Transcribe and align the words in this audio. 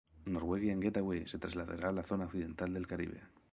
Norwegian 0.25 0.79
Getaway 0.81 1.27
se 1.27 1.37
trasladará 1.37 1.89
a 1.89 1.91
la 1.91 2.01
zona 2.01 2.25
occidental 2.25 2.73
del 2.73 2.87
Caribe. 2.87 3.21